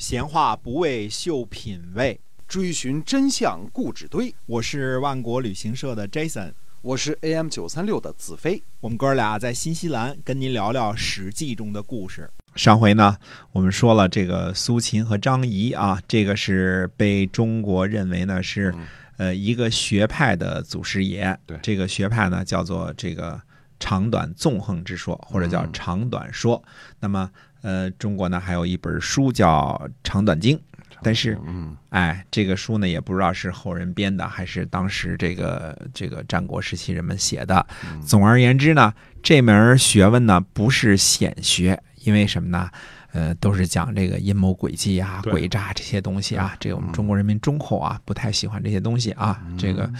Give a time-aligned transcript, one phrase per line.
[0.00, 2.18] 闲话不为秀品味，
[2.48, 4.34] 追寻真相固执堆。
[4.46, 8.62] 我是万国旅行社的 Jason，我是 AM 九三六的子飞。
[8.80, 12.30] 我们哥俩在新西兰跟您聊聊《史记》中的故事。
[12.54, 13.14] 上回呢，
[13.52, 18.74] 我们说了这个苏秦和张仪啊，这个是被中国认为呢是
[19.18, 21.38] 呃一个学派的祖师爷。
[21.44, 23.38] 对这个学派呢叫做这个
[23.78, 26.64] 长短纵横之说，或者叫长短说。
[27.00, 27.30] 那么
[27.62, 30.56] 呃，中国呢还有一本书叫《长短经》，
[31.02, 37.66] 但是嗯，哎，这个书呢也不知道是后人编的，还是当时这个这个战国时期人们写的。
[38.04, 42.70] 总而言之呢，这门学问呢不是显学，因为什么呢？
[43.12, 46.54] 呃，都是讲这个阴谋诡计啊、诡诈这些东西啊。
[46.60, 49.42] 这个我们中国人民忠厚啊，不太喜欢这些东西啊。
[49.58, 49.90] 这个，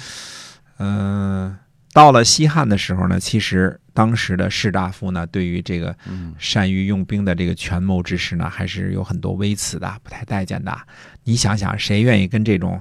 [0.79, 1.59] 嗯、
[1.93, 10.77] 到了西汉的时候呢，其实当时的士大夫呢，对于这个嗯善于用兵的这个权谋之士呢，还是有很多微词的，不太待见的。
[11.25, 12.81] 你想想，谁愿意跟这种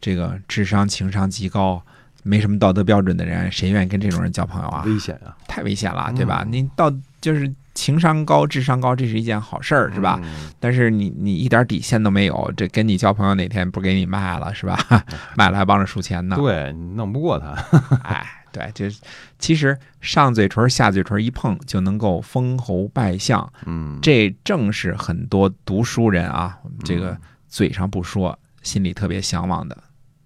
[0.00, 1.82] 这个智商情商极高、
[2.22, 4.82] 没什么道德标准的人，谁愿意跟这种人交朋友啊？
[4.86, 6.44] 危险啊，太危险了，对吧？
[6.48, 10.20] 你到就是情商高、智商高，这是一件好事儿，是吧？
[10.22, 14.78] 嗯但是你你一点底线都没有，这跟你交朋友哪天不给你卖了是吧？
[15.36, 16.36] 卖了还帮着数钱呢。
[16.36, 17.52] 对你弄不过他。
[18.04, 18.94] 哎，对，这
[19.38, 29.76] 其实上嘴唇下嘴唇一碰就能够封侯拜相，嗯，这正是很多读书人啊，这个嗯嘴上不说，心里特别向往的，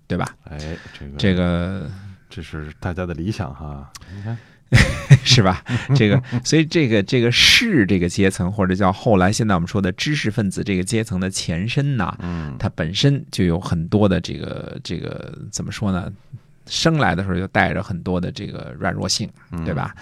[0.06, 0.36] 对吧？
[0.44, 0.58] 哎，
[0.98, 1.90] 这个这个
[2.28, 3.90] 这是大家的理想哈。
[4.14, 4.36] 你看，
[5.24, 5.62] 是吧？
[5.94, 16.12] 这个，所以这个这个士这个阶层，或者叫后来现在我们说的知识分子这个阶层的前身呐，嗯，它本身就有很多的这个这个怎么说呢？
[16.66, 19.94] 生来的时候就带着很多的这个软弱性，嗯对吧？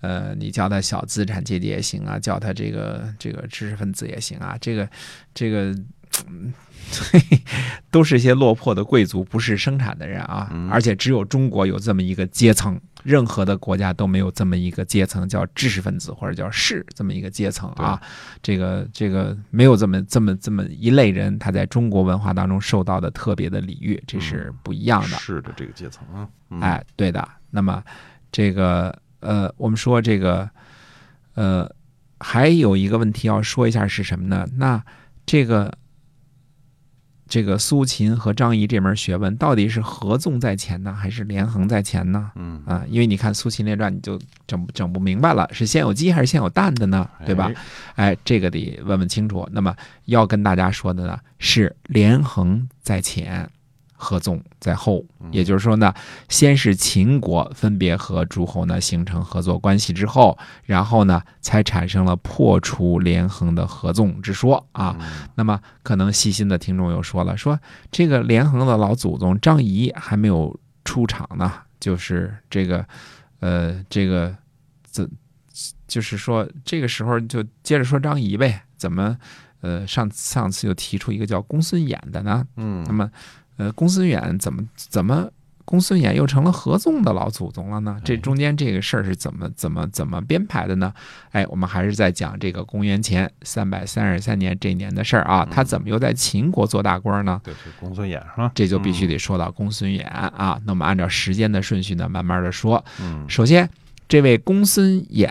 [0.00, 4.88] 呃，你叫他小资产阶级也行啊，叫他这个这个知识分子也行啊，这个
[5.34, 5.74] 这个。
[6.28, 6.52] 嗯
[7.90, 18.00] 都是一些落魄的贵族，不是生产的人啊，嗯而且只有中国有这么一个阶层，任何的国家都没有这么一个阶层，叫知识分子或者叫士这么一个阶层啊。
[18.42, 25.16] 这个这个没有这么这么这么一类人，他在中国文化当中受到的特别的礼遇，这是不一样的。
[25.18, 27.26] 是的，这个阶层啊，嗯，哎，对的。
[27.50, 27.82] 那么
[28.30, 30.48] 这个呃，我们说这个
[31.34, 31.70] 呃，
[32.20, 34.46] 还有一个问题要说一下是什么呢？
[34.56, 34.82] 那
[35.26, 35.72] 这个
[37.32, 42.30] 这个苏秦和张仪这门学问到底是合纵在前呢，还是连横在前呢？
[42.34, 47.08] 嗯，啊，因为你看《苏秦列传》，你就整整不明白了，是先有鸡还是先有蛋的呢？
[47.24, 47.50] 对吧？
[47.94, 49.48] 哎，这个得问问清楚。
[49.50, 53.48] 那么要跟大家说的呢，是连横在前，
[54.02, 55.04] 合纵在后。
[55.30, 55.94] 也就是说呢，
[56.28, 64.98] 先是秦国分别和诸侯呢形成合作关系之后，然后呢才产生了破除连横的合纵之说啊。
[65.36, 67.58] 那么可能细心的听众又说了，说
[67.90, 72.84] 这个连横的老祖宗张仪还没有出场呢，就是这个，
[73.40, 74.36] 呃，这个
[74.84, 75.08] 怎，
[75.86, 79.16] 就是说这个时候就接着说张仪呗，怎么，
[79.60, 82.44] 呃，上上次又提出一个叫公孙衍的呢？
[82.56, 83.10] 嗯，那么，
[83.62, 85.30] 呃，公孙衍怎么怎么
[85.64, 87.96] 公孙衍又成了合纵的老祖宗了呢？
[88.04, 90.92] 这中间这个事儿是怎么怎么怎么编排的呢？
[91.30, 97.40] 哎，我们还是在讲这个公元前三百三十三年这年的事儿啊，他怎么又在秦国做大官呢？
[97.44, 98.50] 对，是公孙衍是吧？
[98.54, 100.60] 这就必须得说到公孙衍啊。
[100.64, 102.84] 那我们按照时间的顺序呢，慢慢的说。
[103.00, 103.70] 嗯，首先，
[104.08, 105.30] 这位公孙衍，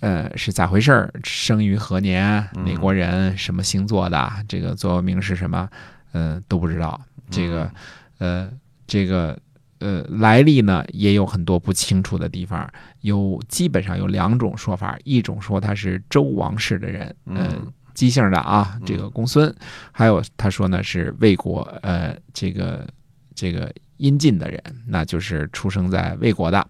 [0.00, 1.12] 呃，是咋回事儿？
[1.24, 2.48] 生于何年？
[2.64, 3.36] 哪国人？
[3.36, 4.32] 什么星座的？
[4.48, 5.68] 这个座右铭是什么？
[6.12, 6.98] 呃，都不知道。
[7.30, 7.70] 这个，
[8.18, 8.50] 呃，
[8.86, 9.38] 这个，
[9.78, 12.68] 呃，来历呢也有很多不清楚的地方。
[13.02, 19.48] 有基本上有两种说法，一种说他是周王室的人，呃嗯，姬姓的啊，这个公孙；
[19.92, 22.86] 还有他说呢是魏国，呃，这个
[23.34, 26.66] 这个阴晋的人，那就是出生在魏国的，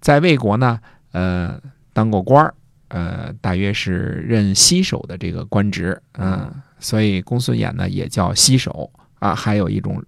[0.00, 0.80] 在魏国呢，
[1.12, 1.60] 呃，
[1.92, 2.54] 当过官儿，
[2.88, 9.34] 呃，大约是任西首的这个官职，嗯、所以公孙衍呢也叫西守啊。
[9.34, 10.02] 还有一种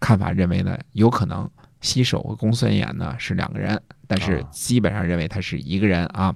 [0.00, 1.48] 看法认为呢，有可能
[1.80, 6.34] 西首和公孙衍呢是两个人，但是啊基本上认为他是一个人啊。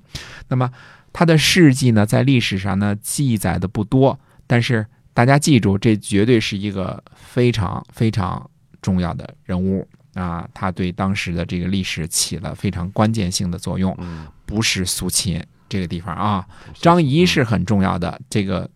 [0.49, 0.71] 那么
[1.13, 8.49] 他的事迹呢，在历史上呢记载的不多，但是大家记住，这绝对是一个非常非常
[8.81, 16.47] 重要的人物啊，他对当时的这个历史起了非常关键性的作用，嗯，不是苏秦这个地方啊。
[16.75, 18.71] 张仪是很重要的，这个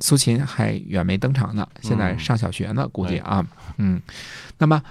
[0.00, 3.44] 苏秦还远没登场呢，现在上小学呢，估计啊，
[3.78, 4.00] 嗯，
[4.58, 4.82] 那么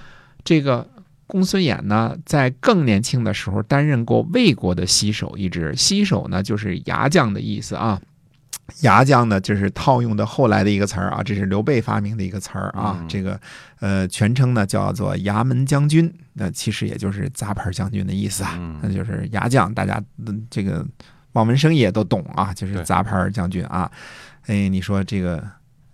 [0.44, 0.88] 这个
[1.26, 8.00] 公孙衍呢，在更年轻的时候担任过魏国的西首一职，西首呢就是牙将的意思啊。
[8.82, 12.98] 牙将呢，就是套用的后来的一个词儿啊，这是刘备发明的一个词儿啊。
[13.00, 13.40] 嗯这个
[13.80, 18.56] 呃，全称呢叫做衙门将军，那其实也就是杂牌将军的意思啊。
[18.58, 20.86] 嗯那就是牙将，大家嗯这个
[21.32, 23.90] 望文生义也都懂啊，就是杂牌将军啊。
[24.46, 25.44] 哎，你说这个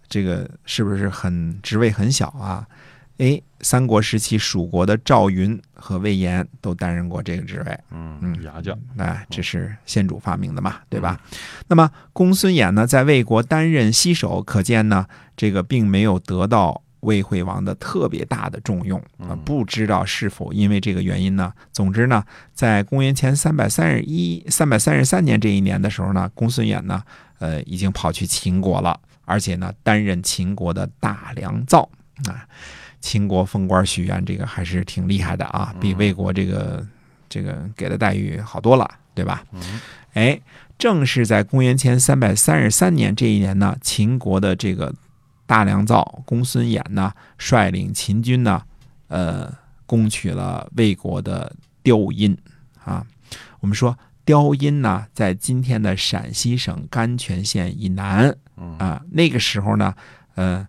[0.09, 2.67] 这个是不是很职位很小啊？
[3.19, 7.79] 哎，三国时期蜀国的赵云和魏延都担任过这个职位。
[7.91, 11.21] 嗯嗯牙将，哎，这是先主发明的嘛，对吧？
[11.69, 15.07] 那么公孙衍呢，在魏国担任西首，可见呢，
[15.37, 21.53] 这个并没有得到魏惠王的特别大的重用啊、嗯不知道是否因为这个原因呢？
[21.73, 27.03] 总之呢，在公元前三百三十一、三百三十三年这一年的时候呢，公孙衍呢，
[27.39, 31.89] 呃，已经跑去秦国了，而且呢，担任秦国的大良造
[32.27, 32.47] 啊。
[33.01, 36.87] 秦国封官许愿，这个还是挺厉害的啊，比魏国这个
[37.29, 39.45] 这个给的待遇好多了，对吧？
[39.53, 39.81] 嗯
[40.15, 40.41] 哎，
[40.79, 44.95] 正是在公元前三百三十三年这一年呢，秦国的这个
[45.47, 48.63] 大良造公孙衍呢，率领秦军呢，
[49.09, 49.53] 呃，
[49.87, 52.37] 攻取了魏国的雕阴
[52.83, 53.07] 啊。
[53.61, 59.03] 我们说雕阴呢，在今天的陕西省甘泉县以南嗯啊。
[59.11, 59.95] 那个时候呢，
[60.35, 60.67] 呃，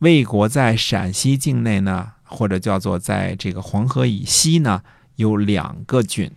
[0.00, 4.82] 魏国在陕西境内呢，或者叫做在这个黄河以西呢，
[5.16, 6.30] 有两个郡，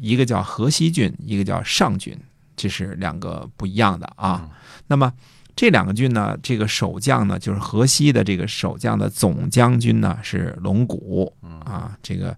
[0.00, 2.18] 一个叫河西郡，一个叫上郡，
[2.56, 4.40] 这是两个不一样的啊。
[4.44, 4.50] 嗯
[4.86, 5.12] 那么
[5.54, 12.36] 这两个郡呢，这个守将呢，就是河西的这个守将的总将军呢是龙骨嗯啊，这个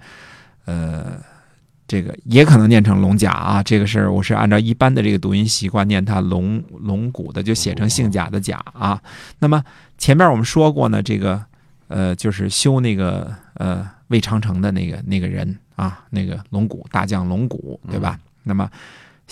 [0.65, 1.21] 呃。
[1.89, 8.99] 这个也可能念成龙甲啊，这个是我是按照一般的这个读音习惯念它龙龙骨的，就写成姓贾的贾啊。
[9.41, 9.63] 那么
[9.99, 11.45] 前面我们说过呢，这个
[11.89, 18.19] 呃就是修那个呃魏长城的那个那个人啊，那个龙骨大将龙骨，对吧？
[18.43, 18.71] 那么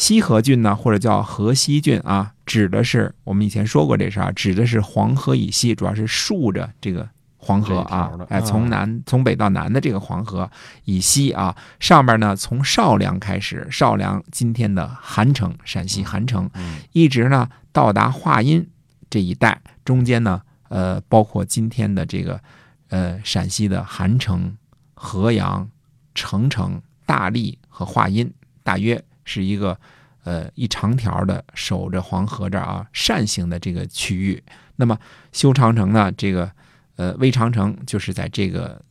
[0.00, 7.06] 西河郡呢，或者叫河西郡啊，指的是我们以前说过这事儿啊，指的是黄河以西，主要是竖着这个
[7.36, 8.40] 黄河啊哎，啊。
[8.40, 10.50] 从南从北到南的这个黄河
[10.86, 16.80] 以西啊，上边呢从少梁开始，少梁今天的韩城，陕西韩城，嗯。
[16.92, 18.66] 一直呢到达华阴
[19.10, 22.40] 这一带，中间呢，呃，包括今天的这个
[22.88, 24.56] 呃陕西的韩城、
[24.94, 25.68] 河阳、
[26.14, 28.32] 澄城、大荔和华阴，
[28.62, 28.98] 大约
[29.30, 29.78] 是一个
[30.24, 34.42] 呃一长条的守着黄河这儿啊扇形的这个区域。
[34.74, 34.98] 那么
[35.30, 36.50] 修长城呢，这个
[36.96, 38.82] 呃魏长城就是在这个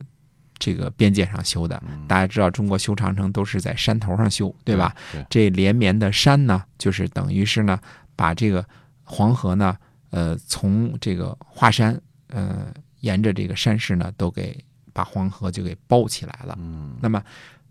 [0.58, 1.82] 这个边界上修的。
[1.86, 4.94] 嗯大家知道，中国修长城都是在山头上修，对吧？？
[5.12, 7.78] 对，这连绵的山呢，就是等于是呢，
[8.16, 8.64] 把这个
[9.04, 9.76] 黄河呢，
[10.10, 14.56] 呃，从这个华山，呃，沿着这个山势呢，都给
[14.92, 16.56] 把黄河就给包起来了。
[16.58, 17.22] 嗯那么，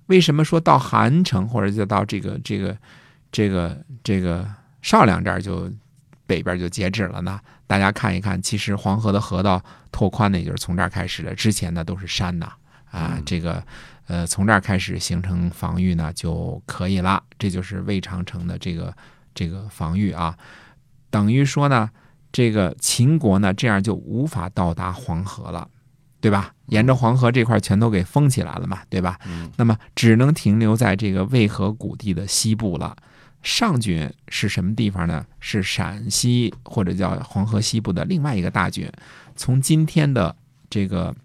[0.09, 2.75] 为什么说到韩城或者就到这个这个
[3.31, 4.43] 这个这个
[4.81, 5.71] 少梁这儿就
[6.25, 7.39] 北边就截止了呢？
[7.67, 12.47] 大家看一看，其实黄河的河道拓宽呢，也就是从这儿开始的，之前呢都是山呐，
[12.89, 13.63] 啊嗯，这个
[14.07, 18.91] 呃从这儿开始形成防御呢就可以了，这就是魏长城的这个
[19.35, 20.35] 这个防御啊，
[21.11, 21.87] 等于说呢，
[22.31, 25.69] 这个秦国呢这样就无法到达黄河了。
[26.21, 26.53] 对吧？
[26.67, 29.19] 沿着黄河这块全都给封起来了嘛，对吧？
[29.25, 32.95] 嗯那么只能停留在这个渭河谷地的西部了。
[33.41, 35.25] 上郡是什么地方呢？
[35.39, 38.91] 是陕西或者叫黄河西部的另外一个大郡。
[39.37, 40.35] 从今天的
[40.69, 41.15] 这个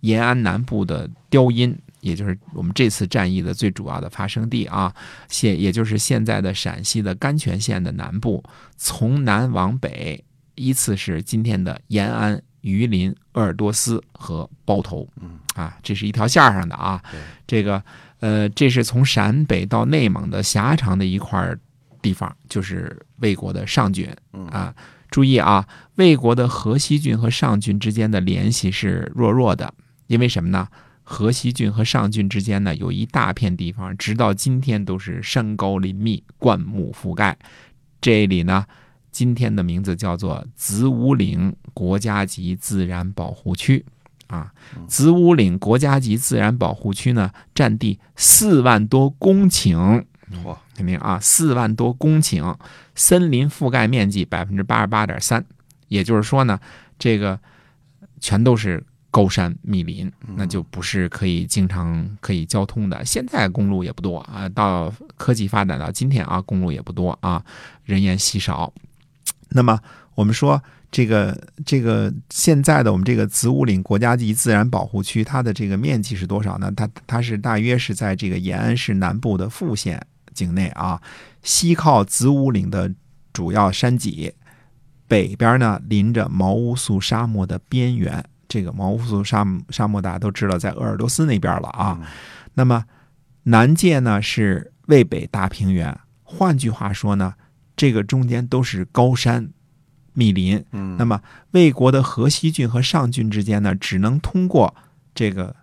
[0.00, 4.94] 延安南部的雕阴，也就是我们这次战役的最主要的发生地啊，
[5.28, 8.42] 现也就是现在的陕西的甘泉县的南部，
[8.78, 15.08] 从南往北依次是今天的延安、榆林、鄂尔多斯和包头。
[15.20, 17.02] 嗯啊，这是一条线儿上的啊。
[17.46, 17.82] 这个
[18.20, 21.58] 呃，这是从陕北到内蒙的狭长的一块儿
[22.00, 24.74] 地方，就是魏国的上郡嗯啊。
[25.10, 29.74] 注意啊，魏国的河西郡和上郡之间的联系是弱弱的，
[30.06, 30.68] 因为什么呢？
[31.02, 37.36] 河西郡和上郡之间呢，有一大片地方，直到今天都是山高林密、灌木覆盖。
[38.00, 38.64] 这里呢，
[39.10, 43.84] 今天的名字叫做子午岭国家级自然保护区
[44.28, 44.52] 啊。
[44.86, 50.04] 子午岭国家级自然保护区呢，占地四万多公顷，
[50.44, 52.56] 嚯，肯定啊，四万多公顷，
[52.94, 55.44] 森林覆盖面积百分之八十八点三，
[55.88, 56.58] 也就是说呢，
[56.98, 57.38] 这个
[58.20, 63.04] 全都是高山密林，那就不是可以经常可以交通的。
[63.04, 67.44] 现在公路也不多啊，到科技发展到今天啊，公路也不多啊，
[67.84, 68.72] 人烟稀少。
[69.50, 69.78] 那么
[70.14, 76.72] 我们说这个这个现在的我们这个子午岭国家级自然保护区，它的这个面积是多少呢？
[76.76, 81.00] 它它是大约是在这个延安市南部的富县境内啊，
[81.42, 82.92] 西靠子午岭的
[83.32, 84.32] 主要山脊，
[85.06, 88.24] 北边呢临着毛乌素沙漠的边缘。
[88.48, 91.98] 这个毛乌素沙沙漠大家都知道，在鄂尔多斯那边了啊。
[92.00, 92.06] 嗯
[92.54, 92.84] 那么
[93.44, 97.34] 南界呢是渭北大平原，换句话说呢，
[97.80, 99.48] 这个中间都是高山
[100.12, 100.62] 密林。
[100.72, 101.18] 嗯，那么
[101.52, 104.74] 魏国的河西郡和上郡之间呢，只能通过
[105.14, 105.56] 这个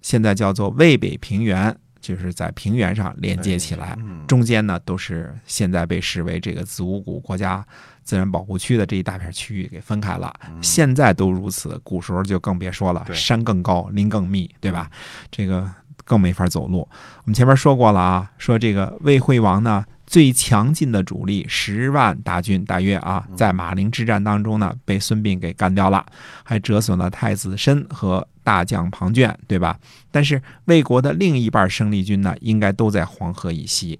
[0.00, 3.96] 现在叫做渭北平原，就是在平原上连接起来。
[3.98, 7.66] 嗯中间呢都是现在被视为这个子午谷国家
[8.04, 10.32] 自然保护区的这一大片区域给分开了。
[10.62, 14.88] 现在都如此，古时候就更别说了，山更高，林更密，对吧？
[15.28, 15.68] 这个
[16.04, 16.88] 更没法走路。
[17.18, 19.84] 我们前面说过了啊，说这个魏惠王呢。
[20.14, 26.06] 最强劲的主力十万大军，大约啊，在马陵之战当中呢，被孙膑给干掉了，
[26.44, 29.76] 还折损了太子申和大将庞涓，对吧？
[30.12, 33.98] 但是魏国的另一半生力军呢，应该都在黄河以西。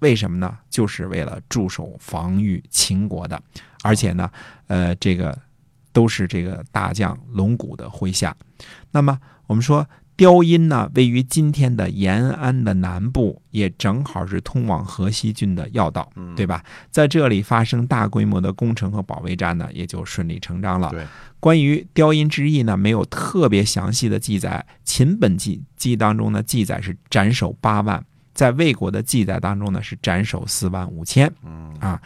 [0.00, 0.58] 为什么呢？
[0.68, 3.42] 就是为了驻守防御秦国的，
[3.82, 4.30] 而且呢，
[4.66, 5.34] 呃，这个
[5.90, 8.36] 都是这个大将龙骨的麾下。
[8.90, 9.88] 那么我们说，
[10.18, 16.60] 雕阴呢，位于今天的延安的南部，也正好是通往河西郡的要道，嗯对吧？
[16.90, 20.90] 在这里发生大规模的攻城和保卫战呢，也就顺理成章了。
[20.90, 21.06] 对，
[21.38, 24.66] 关于雕阴之役呢，没有特别详细的记载。
[24.82, 31.32] 秦本纪记当中呢，记载是斩首八万，在魏国的记载当中呢，是斩首四万五千。
[31.44, 32.02] 嗯啊，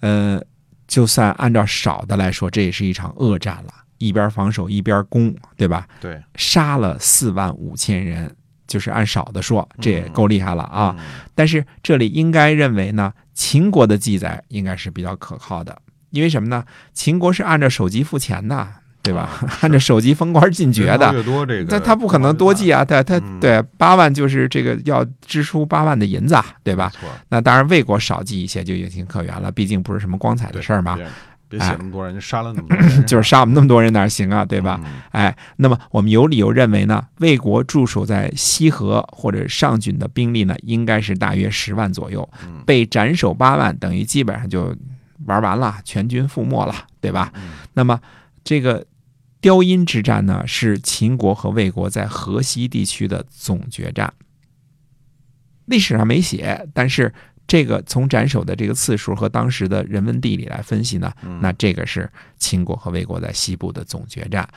[0.00, 0.42] 呃，
[0.88, 5.86] 就算按照少的来说，这也是一场恶战了，一边防守一边攻，对吧？
[6.00, 8.34] 对杀了四万五千人，
[8.66, 11.04] 就是按少的说，这也够厉害了啊。，嗯
[11.34, 15.76] 但是这里应该认为呢，秦国的记载应该是比较可靠的，
[16.10, 16.64] 因为什么呢？
[16.92, 18.68] 秦国是按照首级付钱的，
[19.02, 19.28] 对吧？
[19.62, 21.12] 按照首级封官进爵的。
[21.12, 26.90] 人头越多这个，他他不可能多记啊，他他嗯对八万就是这个要支出八万的银子啊，对吧？
[26.90, 30.98] 错，那当然魏国少记一些就有情可原了，毕竟不是什么光彩的事儿嘛，
[31.52, 34.80] 别别写那么多人，就杀了那么多人， 就是杀我们那么多人哪行啊，对吧？
[34.84, 35.02] 嗯？
[35.10, 44.74] 哎，那么我们有理由认为呢，魏国驻守在西河或者上郡的兵力呢，应该是大约十万左右，嗯被斩首八万，等于基本上就
[45.26, 47.30] 玩完了，全军覆没了，对吧？
[47.36, 48.00] 嗯那么
[48.42, 48.86] 这个
[49.40, 54.12] 雕阴之战呢，是秦国和魏国在河西地区的总决战。
[55.66, 57.14] 历史上没写，但是
[57.52, 64.48] 这个从斩首的这个次数和当时的人文地理来分析呢，嗯那这个是秦国和魏国在西部的总决战。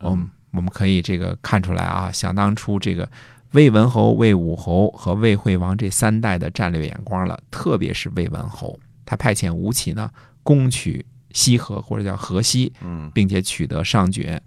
[0.00, 3.10] 我们嗯我们可以这个看出来啊，想当初这个
[3.52, 10.10] 魏文侯、魏武侯和魏惠王这三代的战略眼光了，特别是魏文侯，他派遣吴起呢
[10.42, 14.38] 攻取西河或者叫河西，嗯并且取得上爵。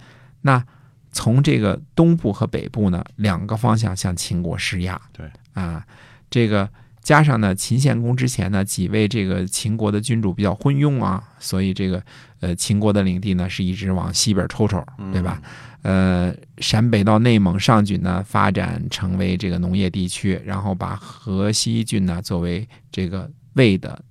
[0.41, 0.63] 那
[1.11, 5.01] 从这个东部和北部呢两个方向向秦国施压。
[5.11, 5.83] 对啊，
[6.29, 6.69] 这个
[7.05, 12.03] 加上呢秦献公之前呢几位这个秦国的君主比较昏庸啊，所以这个
[12.39, 14.83] 呃秦国的领地呢是一直往西边抽抽，
[15.13, 15.39] 对吧？？
[15.83, 24.03] 呃，陕北到内蒙上郡呢，发展成为这个农业地区，然后把河西郡呢作为这个魏的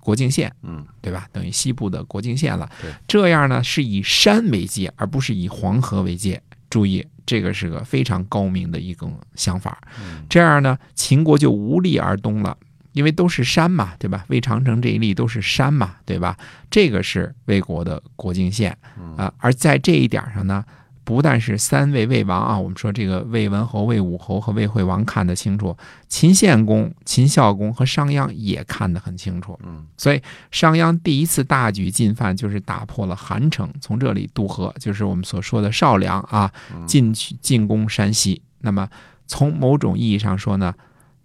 [0.00, 1.28] 国境线，嗯，对吧？
[1.32, 2.90] 等于西部的国境线了对。
[3.06, 6.42] 这样呢，是以山为界，而不是以黄河为界。
[6.68, 9.78] 注意，这个是个非常高明的一种想法。
[10.00, 12.56] 嗯这样呢，秦国就无力而东了，
[12.92, 14.24] 因为都是山嘛，对吧？
[14.28, 16.36] 魏长城这一例都是山嘛，对吧？
[16.70, 20.64] 这个是魏国的国境线嗯啊、而在这一点上呢，
[21.06, 25.76] 不但是三位魏王啊，我们说这个魏文侯、魏武侯和魏惠王看得清楚，
[26.08, 29.56] 秦献公、秦孝公和商鞅也看得很清楚。
[29.64, 30.20] 嗯所以
[30.50, 38.42] 商鞅第一次大举进犯，就是打破了韩城，从这里渡河，就是我们所说的少梁啊，嗯进去进攻山西。
[38.58, 38.88] 那么
[39.28, 40.74] 从某种意义上说呢，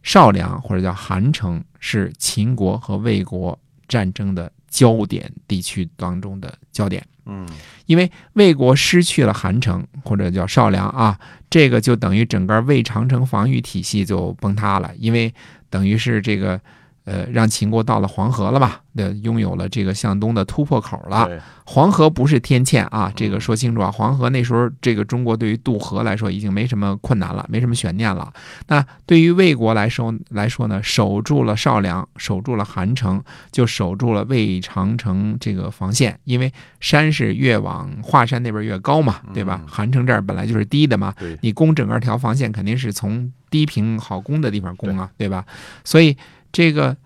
[0.03, 3.57] 少梁或者叫韩城是秦国和魏国
[3.87, 7.03] 战争的焦点地区当中的焦点。
[7.25, 7.47] 嗯。
[7.85, 15.33] 因为魏国失去了韩城或者叫少梁啊，这个就等于整个魏长城防御体系就崩塌了，因为
[15.69, 16.59] 等于是这个
[17.05, 21.29] 呃让秦国到了黄河了吧，对，拥有了这个向东的突破口了。
[21.65, 23.89] 黄河不是天堑啊，这个说清楚啊。
[23.89, 28.31] 黄河那时候，这个中国对于渡河来说已经没什么困难了，没什么悬念了。
[28.67, 36.19] 那对于魏国来说来说呢，守住了少梁，守住了韩城，就守住了魏长城这个防线。
[36.25, 39.67] 因为山是越往华山那边越高嘛，对吧嗯？
[39.67, 45.45] 韩城这儿本来就是低的嘛，你攻整个条防线肯定是从低平好攻的地方攻啊，对吧？
[45.85, 46.17] 所以
[46.51, 46.97] 这个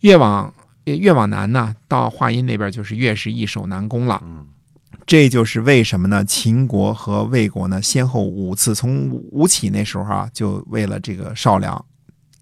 [0.00, 0.52] 越往
[0.84, 4.20] 越往南呢，到华阴那边就是越是易守难攻了。
[4.24, 4.46] 嗯
[5.06, 6.24] 这就是为什么呢？
[6.24, 11.84] 秦国和魏国呢，先后五次从吴起那时候啊，就为了这个少梁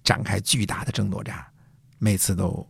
[0.04, 1.42] 展开巨大的争夺战，
[1.98, 2.66] 每次都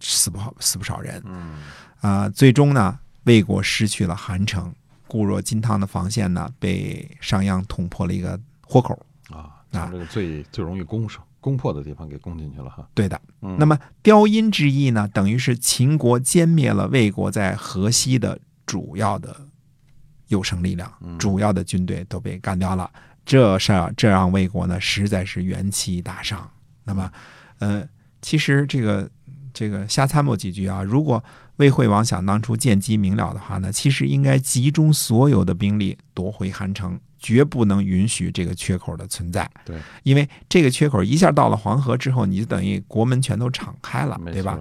[0.00, 1.22] 死不好死不少人。
[1.26, 1.64] 嗯
[2.00, 4.74] 啊、最终呢，魏国失去了韩城，
[5.06, 8.98] 固若金汤的防线呢被商鞅捅破了一个豁口。
[9.28, 12.88] 啊，那这个最最容易攻上攻破的地方给攻进去了哈。
[12.92, 18.36] 对的，嗯那么雕阴之役呢，等于是秦国歼灭了魏国在河西的
[18.66, 19.46] 主要的
[20.26, 22.90] 有生力量，嗯主要的军队都被干掉了。
[23.24, 26.50] 这事儿这让魏国呢实在是元气大伤。
[26.82, 27.12] 那么，
[27.60, 27.88] 呃，
[28.20, 29.08] 其实这个
[29.54, 31.22] 这个瞎参谋几句啊，如果
[31.56, 39.50] 魏惠王想当初见机明了的话呢，其实应该集中所有的兵力夺回韩城，绝不能允许这个缺口的存在。
[39.64, 44.58] 对，因为这个缺口一下到了黄河之后，你就等于国门全都敞开了，对吧？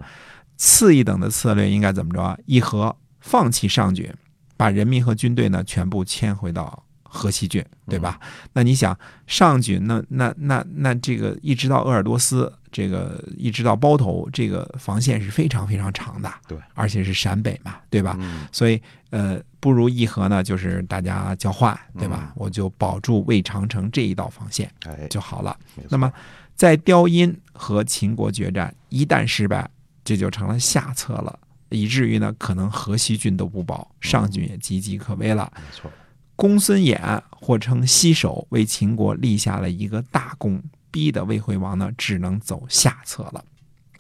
[0.55, 2.37] 次一等的策略应该怎么着啊？
[2.45, 4.09] 议和放弃上郡，
[4.55, 6.84] 把人民和军队呢全部迁回到
[7.15, 8.19] 河西郡，对吧？
[8.53, 18.17] 那你想上郡，那那那那这个一直到鄂尔多斯，这个一直到包头，这个防线是非常非常长的，对，而且是陕北嘛，对吧？
[18.19, 18.81] 嗯所以
[19.11, 22.19] 呃，不如议和呢，就是大家交换，对吧？
[22.25, 25.57] 嗯我就保住魏长城这一道防线哎，就好了。
[25.89, 26.11] 那么
[26.55, 29.69] 在雕阴和秦国决战一旦失败，
[30.03, 35.51] 这就成了下策了，以至于呢，可能河西郡都不保，上郡也岌岌可危了。
[35.55, 35.91] 没错，
[36.35, 40.61] 公孙衍或称西首，为秦国立下了一个大功，
[40.91, 43.43] 逼得魏惠王呢只能走下策了。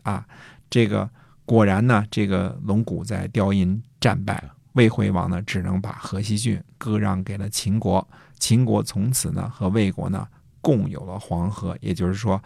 [0.03, 0.27] 啊，
[0.69, 1.09] 这个
[1.45, 8.05] 果然呢，这个龙骨在雕阴战败，魏惠王呢只能把河西郡割让给了秦国，
[8.37, 10.27] 秦国从此呢和魏国呢
[10.59, 12.41] 共有了黄河，也就是说，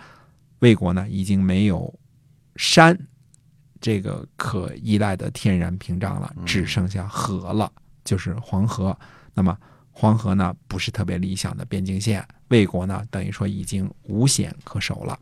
[0.60, 1.94] 魏国呢已经没有
[2.56, 2.98] 山
[3.82, 7.72] 这个可依赖的天然屏障了，只剩下河了，
[8.04, 8.98] 就是黄河。
[9.34, 9.58] 那么
[10.00, 15.20] 黄河呢不是特别理想的边境线，魏国呢等于说已经无险可守了。